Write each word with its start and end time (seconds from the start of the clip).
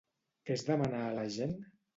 Què 0.49 0.55
es 0.61 0.65
demana 0.71 1.05
a 1.05 1.13
la 1.21 1.29
gent? 1.39 1.57